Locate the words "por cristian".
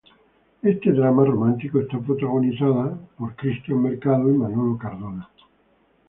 3.19-3.83